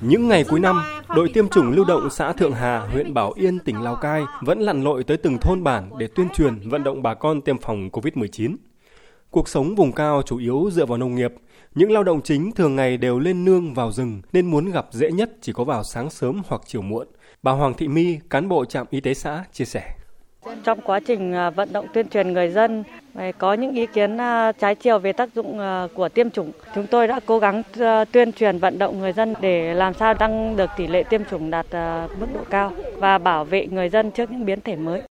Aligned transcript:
Những 0.00 0.28
ngày 0.28 0.44
cuối 0.48 0.60
năm, 0.60 0.82
đội 1.08 1.28
tiêm 1.34 1.48
chủng 1.48 1.70
lưu 1.70 1.84
động 1.84 2.10
xã 2.10 2.32
Thượng 2.32 2.52
Hà, 2.52 2.78
huyện 2.78 3.14
Bảo 3.14 3.32
Yên, 3.36 3.58
tỉnh 3.58 3.82
Lào 3.82 3.96
Cai 3.96 4.22
vẫn 4.42 4.60
lặn 4.60 4.84
lội 4.84 5.04
tới 5.04 5.16
từng 5.16 5.38
thôn 5.38 5.64
bản 5.64 5.90
để 5.98 6.08
tuyên 6.14 6.28
truyền 6.28 6.68
vận 6.68 6.84
động 6.84 7.02
bà 7.02 7.14
con 7.14 7.40
tiêm 7.40 7.58
phòng 7.58 7.88
COVID-19. 7.92 8.56
Cuộc 9.30 9.48
sống 9.48 9.74
vùng 9.74 9.92
cao 9.92 10.22
chủ 10.26 10.38
yếu 10.38 10.70
dựa 10.72 10.86
vào 10.86 10.98
nông 10.98 11.14
nghiệp. 11.14 11.32
Những 11.74 11.92
lao 11.92 12.04
động 12.04 12.22
chính 12.22 12.52
thường 12.52 12.76
ngày 12.76 12.96
đều 12.96 13.18
lên 13.18 13.44
nương 13.44 13.74
vào 13.74 13.92
rừng 13.92 14.22
nên 14.32 14.46
muốn 14.46 14.70
gặp 14.70 14.86
dễ 14.90 15.10
nhất 15.10 15.30
chỉ 15.40 15.52
có 15.52 15.64
vào 15.64 15.84
sáng 15.84 16.10
sớm 16.10 16.42
hoặc 16.48 16.62
chiều 16.66 16.82
muộn. 16.82 17.06
Bà 17.42 17.52
Hoàng 17.52 17.74
Thị 17.74 17.88
My, 17.88 18.18
cán 18.30 18.48
bộ 18.48 18.64
trạm 18.64 18.86
y 18.90 19.00
tế 19.00 19.14
xã, 19.14 19.44
chia 19.52 19.64
sẻ. 19.64 19.94
Trong 20.64 20.80
quá 20.80 21.00
trình 21.00 21.32
à, 21.32 21.50
vận 21.50 21.72
động 21.72 21.86
tuyên 21.94 22.08
truyền 22.08 22.32
người 22.32 22.48
dân 22.48 22.84
có 23.38 23.54
những 23.54 23.74
ý 23.74 23.86
kiến 23.86 24.20
à, 24.20 24.52
trái 24.52 24.74
chiều 24.74 24.98
về 24.98 25.12
tác 25.12 25.34
dụng 25.34 25.58
à, 25.58 25.86
của 25.94 26.08
tiêm 26.08 26.30
chủng, 26.30 26.52
chúng 26.74 26.86
tôi 26.86 27.06
đã 27.06 27.20
cố 27.26 27.38
gắng 27.38 27.62
à, 27.80 28.04
tuyên 28.04 28.32
truyền 28.32 28.58
vận 28.58 28.78
động 28.78 28.98
người 28.98 29.12
dân 29.12 29.34
để 29.40 29.74
làm 29.74 29.94
sao 29.94 30.14
tăng 30.14 30.56
được 30.56 30.70
tỷ 30.76 30.86
lệ 30.86 31.02
tiêm 31.02 31.24
chủng 31.30 31.50
đạt 31.50 31.66
mức 32.20 32.26
độ 32.34 32.40
cao 32.50 32.72
và 32.96 33.18
bảo 33.18 33.44
vệ 33.44 33.66
người 33.66 33.88
dân 33.88 34.10
trước 34.10 34.30
những 34.30 34.44
biến 34.44 34.60
thể 34.60 34.76
mới. 34.76 35.02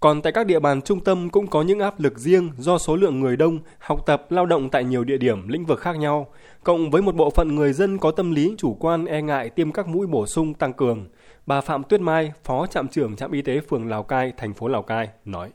Còn 0.00 0.22
tại 0.22 0.32
các 0.32 0.46
địa 0.46 0.58
bàn 0.58 0.82
trung 0.82 1.00
tâm 1.00 1.30
cũng 1.30 1.46
có 1.46 1.62
những 1.62 1.80
áp 1.80 2.00
lực 2.00 2.18
riêng 2.18 2.50
do 2.58 2.78
số 2.78 2.96
lượng 2.96 3.20
người 3.20 3.36
đông, 3.36 3.58
học 3.78 4.06
tập, 4.06 4.26
lao 4.30 4.46
động 4.46 4.68
tại 4.70 4.84
nhiều 4.84 5.04
địa 5.04 5.18
điểm, 5.18 5.48
lĩnh 5.48 5.64
vực 5.64 5.80
khác 5.80 5.96
nhau, 5.96 6.26
cộng 6.64 6.90
với 6.90 7.02
một 7.02 7.14
bộ 7.14 7.30
phận 7.30 7.54
người 7.54 7.72
dân 7.72 7.98
có 7.98 8.10
tâm 8.10 8.34
lý 8.34 8.54
chủ 8.58 8.76
quan 8.80 9.04
e 9.04 9.22
ngại 9.22 9.50
tiêm 9.50 9.72
các 9.72 9.88
mũi 9.88 10.06
bổ 10.06 10.26
sung 10.26 10.54
tăng 10.54 10.72
cường. 10.72 11.06
Bà 11.46 11.60
Phạm 11.60 11.82
Tuyết 11.82 12.00
Mai, 12.00 12.32
Phó 12.44 12.66
trạm 12.66 12.88
trưởng 12.88 13.16
trạm 13.16 13.32
y 13.32 13.42
tế 13.42 13.60
phường 13.60 13.88
Lào 13.88 14.02
Cai, 14.02 14.32
thành 14.36 14.54
phố 14.54 14.68
Lào 14.68 14.82
Cai 14.82 15.08
nói: 15.24 15.50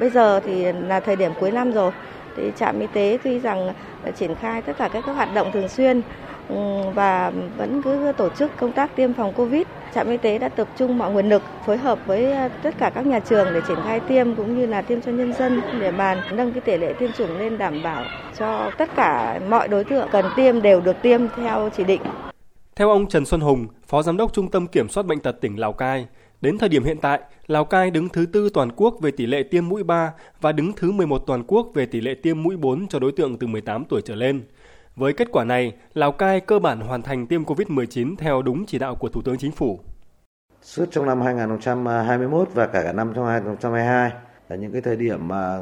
Bây 0.00 0.10
giờ 0.10 0.40
thì 0.40 0.72
là 0.72 1.00
thời 1.00 1.16
điểm 1.16 1.32
cuối 1.40 1.50
năm 1.50 1.72
rồi, 1.72 1.92
thì 2.36 2.52
trạm 2.56 2.80
y 2.80 2.86
tế 2.86 3.18
tuy 3.24 3.38
rằng 3.38 3.72
triển 4.16 4.34
khai 4.34 4.62
tất 4.62 4.72
cả 4.78 4.88
các 4.92 5.04
hoạt 5.04 5.34
động 5.34 5.50
thường 5.52 5.68
xuyên 5.68 6.02
ừ, 6.48 6.56
và 6.94 7.32
vẫn 7.56 7.82
cứ 7.82 8.12
tổ 8.16 8.28
chức 8.28 8.50
công 8.56 8.72
tác 8.72 8.96
tiêm 8.96 9.12
phòng 9.12 9.32
Covid. 9.32 9.62
Trạm 9.94 10.10
y 10.10 10.16
tế 10.16 10.38
đã 10.38 10.48
tập 10.48 10.68
trung 10.76 10.98
mọi 10.98 11.12
nguồn 11.12 11.28
lực 11.28 11.42
phối 11.66 11.76
hợp 11.76 11.98
với 12.06 12.32
ờ, 12.32 12.48
tất 12.62 12.74
cả 12.78 12.90
các 12.94 13.06
nhà 13.06 13.20
trường 13.20 13.48
để 13.54 13.60
triển 13.68 13.78
khai 13.84 14.00
tiêm 14.00 14.34
cũng 14.34 14.58
như 14.58 14.66
là 14.66 14.82
tiêm 14.82 15.00
cho 15.00 15.12
nhân 15.12 15.32
dân 15.32 15.60
để 15.80 15.92
bàn 15.92 16.18
nâng 16.32 16.52
cái 16.52 16.60
tỷ 16.60 16.76
lệ 16.76 16.92
tiêm 16.98 17.12
chủng 17.12 17.38
lên 17.38 17.58
đảm 17.58 17.82
bảo 17.82 18.04
cho 18.38 18.70
tất 18.78 18.90
cả 18.96 19.40
mọi 19.48 19.68
đối 19.68 19.84
tượng 19.84 20.08
cần 20.12 20.24
tiêm 20.36 20.62
đều 20.62 20.80
được 20.80 20.96
tiêm 21.02 21.20
theo 21.36 21.68
chỉ 21.76 21.84
định. 21.84 22.00
Theo 22.76 22.90
ông 22.90 23.06
Trần 23.06 23.26
Xuân 23.26 23.40
Hùng, 23.40 23.66
Phó 23.86 24.02
Giám 24.02 24.16
đốc 24.16 24.32
Trung 24.32 24.50
tâm 24.50 24.66
Kiểm 24.66 24.88
soát 24.88 25.06
Bệnh 25.06 25.20
tật 25.20 25.40
tỉnh 25.40 25.60
Lào 25.60 25.72
Cai, 25.72 26.06
đến 26.40 26.58
thời 26.58 26.68
điểm 26.68 26.84
hiện 26.84 26.98
tại, 27.02 27.20
Lào 27.46 27.64
Cai 27.64 27.90
đứng 27.90 28.08
thứ 28.08 28.26
tư 28.26 28.50
toàn 28.54 28.70
quốc 28.76 28.94
về 29.00 29.10
tỷ 29.10 29.26
lệ 29.26 29.42
tiêm 29.42 29.68
mũi 29.68 29.82
3 29.82 30.12
và 30.40 30.52
đứng 30.52 30.72
thứ 30.72 30.92
11 30.92 31.22
toàn 31.26 31.44
quốc 31.46 31.70
về 31.74 31.86
tỷ 31.86 32.00
lệ 32.00 32.14
tiêm 32.14 32.42
mũi 32.42 32.56
4 32.56 32.88
cho 32.88 32.98
đối 32.98 33.12
tượng 33.12 33.38
từ 33.38 33.46
18 33.46 33.84
tuổi 33.84 34.02
trở 34.02 34.14
lên. 34.14 34.42
Với 34.96 35.12
kết 35.12 35.28
quả 35.32 35.44
này, 35.44 35.72
Lào 35.94 36.12
Cai 36.12 36.40
cơ 36.40 36.58
bản 36.58 36.80
hoàn 36.80 37.02
thành 37.02 37.26
tiêm 37.26 37.44
COVID-19 37.44 38.16
theo 38.16 38.42
đúng 38.42 38.66
chỉ 38.66 38.78
đạo 38.78 38.94
của 38.94 39.08
Thủ 39.08 39.22
tướng 39.22 39.38
Chính 39.38 39.52
phủ. 39.52 39.80
Suốt 40.62 40.86
trong 40.90 41.06
năm 41.06 41.20
2021 41.20 42.48
và 42.54 42.66
cả 42.66 42.82
cả 42.82 42.92
năm 42.92 43.12
trong 43.14 43.26
2022 43.26 44.10
là 44.48 44.56
những 44.56 44.72
cái 44.72 44.80
thời 44.80 44.96
điểm 44.96 45.28
mà 45.28 45.60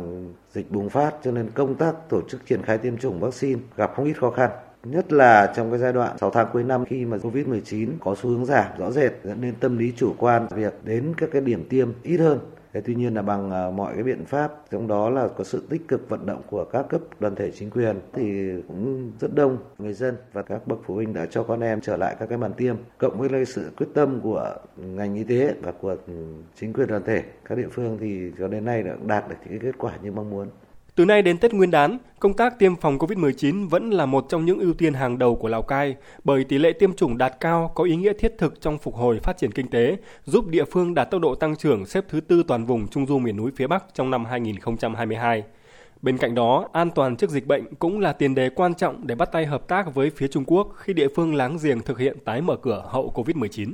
dịch 0.53 0.71
bùng 0.71 0.91
phát 0.91 1.15
cho 1.25 1.31
nên 1.31 1.51
công 1.51 1.75
tác 1.75 1.95
tổ 2.09 2.21
chức 2.29 2.47
triển 2.47 2.63
khai 2.63 2.79
tiêm 2.79 2.97
chủng 2.97 3.21
vaccine 3.21 3.61
gặp 3.77 3.93
không 3.97 4.05
ít 4.05 4.15
khó 4.21 4.31
khăn. 4.31 4.51
Nhất 4.91 5.13
là 5.13 5.53
trong 5.57 5.71
cái 5.71 5.79
giai 5.79 5.93
đoạn 5.93 6.19
6 6.19 6.31
tháng 6.31 6.47
cuối 6.53 6.65
năm 6.65 6.85
khi 6.85 7.05
mà 7.05 7.17
Covid-19 7.17 7.91
có 8.01 8.15
xu 8.15 8.31
hướng 8.31 8.45
giảm 8.45 8.67
rõ 8.79 8.91
rệt 8.91 9.13
dẫn 9.25 9.41
đến 9.41 9.55
tâm 9.61 9.79
lý 9.79 9.93
chủ 9.97 10.15
quan 10.19 10.47
việc 10.55 10.75
đến 10.85 11.15
các 11.17 11.29
cái 11.33 11.43
điểm 11.43 11.65
tiêm 11.69 11.89
ít 12.03 12.17
hơn. 12.17 12.39
Thế 12.73 12.83
tuy 12.85 12.95
nhiên 12.95 13.15
là 13.15 13.23
bằng 13.23 13.51
ờ, 13.51 13.71
mọi 13.71 13.95
cái 13.95 14.03
biện 14.03 14.25
pháp, 14.25 14.53
trong 14.71 14.89
đó 14.89 15.11
là 15.11 15.29
có 15.29 15.45
sự 15.45 15.63
tích 15.69 15.89
cực 15.89 16.09
vận 16.09 16.27
động 16.27 16.43
của 16.51 16.65
các 16.65 16.87
cấp 16.89 17.01
đoàn 17.21 17.35
thể 17.35 17.51
chính 17.51 17.71
quyền 17.71 17.97
thì 18.13 18.53
cũng 18.69 19.13
rất 19.21 19.35
đông 19.35 19.59
người 19.79 19.93
dân 19.93 20.17
và 20.33 20.43
các 20.43 20.67
bậc 20.67 20.79
phụ 20.87 20.95
huynh 20.95 21.15
đã 21.15 21.27
cho 21.27 21.43
con 21.43 21.61
em 21.61 21.81
trở 21.81 21.97
lại 21.97 22.17
các 22.19 22.27
cái 22.29 22.39
bàn 22.39 22.53
tiêm. 22.53 22.77
Cộng 22.99 23.19
với 23.19 23.45
sự 23.45 23.71
quyết 23.77 23.87
tâm 23.95 24.21
của 24.21 24.57
ngành 24.77 25.15
y 25.15 25.25
tế 25.25 25.55
và 25.63 25.73
của 25.73 25.97
ừ, 26.07 26.13
chính 26.61 26.73
quyền 26.73 26.89
đoàn 26.89 27.03
thể 27.07 27.23
các 27.45 27.59
địa 27.59 27.69
phương 27.71 27.99
thì 28.01 28.33
cho 28.39 28.49
đến 28.49 28.65
nay 28.65 28.83
đã 28.83 28.97
đạt 29.07 29.29
được 29.29 29.37
những 29.45 29.61
cái 29.61 29.73
kết 29.73 29.79
quả 29.79 29.93
như 30.03 30.13
mong 30.13 30.31
muốn. 30.31 30.49
Từ 30.97 31.05
nay 31.05 31.23
đến 31.23 31.39
Tết 31.39 31.55
Nguyên 31.55 31.71
đán, 31.71 31.99
công 32.21 32.35
tác 32.35 32.59
tiêm 32.59 32.77
phòng 32.77 32.99
COVID-19 32.99 33.69
vẫn 33.69 33.91
là 33.91 34.07
một 34.07 34.27
trong 34.29 34.45
những 34.45 34.59
ưu 34.59 34.75
tiên 34.75 34.95
hàng 34.95 35.19
đầu 35.19 35.37
của 35.37 35.49
Lào 35.49 35.63
Cai 35.63 35.97
bởi 36.25 36.45
tỷ 36.45 36.59
lệ 36.59 36.73
tiêm 36.73 36.93
chủng 36.93 37.19
đạt 37.19 37.33
cao 37.41 37.73
có 37.75 37.85
ý 37.85 37.97
nghĩa 37.97 38.13
thiết 38.13 38.35
thực 38.39 38.61
trong 38.61 38.79
phục 38.79 38.95
hồi 38.95 39.19
phát 39.23 39.39
triển 39.39 39.53
kinh 39.53 39.71
tế, 39.71 39.97
giúp 40.25 40.47
địa 40.47 40.65
phương 40.65 40.95
đạt 40.95 41.11
tốc 41.11 41.21
độ 41.21 41.35
tăng 41.35 41.57
trưởng 41.57 41.87
xếp 41.87 42.05
thứ 42.09 42.21
tư 42.21 42.43
toàn 42.49 42.67
vùng 42.67 42.89
Trung 42.89 43.07
du 43.07 43.19
miền 43.19 43.37
núi 43.37 43.51
phía 43.57 43.67
Bắc 43.67 43.85
trong 43.95 44.11
năm 44.11 44.25
2022. 44.25 45.43
Bên 46.03 46.19
cạnh 46.19 46.35
đó, 46.35 46.69
an 46.73 46.91
toàn 46.91 47.17
trước 47.17 47.31
dịch 47.31 47.47
bệnh 47.47 47.75
cũng 47.75 48.01
là 48.01 48.13
tiền 48.13 48.35
đề 48.35 48.51
quan 48.51 48.75
trọng 48.75 49.07
để 49.07 49.15
bắt 49.15 49.33
tay 49.33 49.47
hợp 49.47 49.69
tác 49.69 49.95
với 49.95 50.11
phía 50.11 50.29
Trung 50.29 50.45
Quốc 50.47 50.73
khi 50.77 50.93
địa 50.93 51.09
phương 51.17 51.35
láng 51.35 51.59
giềng 51.63 51.83
thực 51.83 51.99
hiện 51.99 52.17
tái 52.25 52.41
mở 52.41 52.57
cửa 52.57 52.85
hậu 52.89 53.13
COVID-19. 53.15 53.73